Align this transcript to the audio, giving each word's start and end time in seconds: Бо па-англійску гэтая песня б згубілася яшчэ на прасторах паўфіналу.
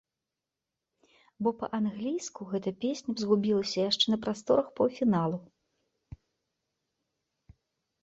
Бо 1.47 1.53
па-англійску 1.59 2.41
гэтая 2.55 2.75
песня 2.87 3.09
б 3.19 3.25
згубілася 3.25 3.77
яшчэ 3.89 4.05
на 4.17 4.21
прасторах 4.27 4.67
паўфіналу. 4.83 5.45